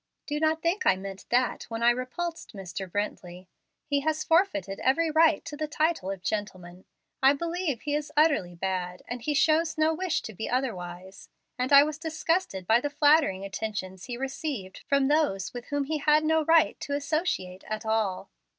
Do 0.25 0.39
not 0.39 0.63
think 0.63 0.83
I 0.83 0.95
meant 0.95 1.27
that 1.29 1.65
when 1.65 1.83
I 1.83 1.91
repulsed 1.91 2.53
Mr. 2.55 2.89
Brently. 2.89 3.45
He 3.85 3.99
has 3.99 4.23
forfeited 4.23 4.79
every 4.79 5.11
right 5.11 5.45
to 5.45 5.55
the 5.55 5.67
title 5.67 6.09
of 6.09 6.23
gentleman. 6.23 6.85
I 7.21 7.33
believe 7.33 7.81
he 7.81 7.93
is 7.93 8.11
utterly 8.17 8.55
bad, 8.55 9.03
and 9.07 9.21
he 9.21 9.35
shows 9.35 9.77
no 9.77 9.93
wish 9.93 10.23
to 10.23 10.33
be 10.33 10.49
otherwise; 10.49 11.29
and 11.55 11.71
I 11.71 11.83
was 11.83 11.99
disgusted 11.99 12.65
by 12.65 12.81
the 12.81 12.89
flattering 12.89 13.45
attentions 13.45 14.05
he 14.05 14.17
received 14.17 14.79
from 14.87 15.07
those 15.07 15.53
with 15.53 15.65
whom 15.65 15.83
he 15.83 15.99
had 15.99 16.23
no 16.25 16.43
right 16.45 16.79
to 16.79 16.95
associate 16.95 17.63
at 17.67 17.85
all. 17.85 18.31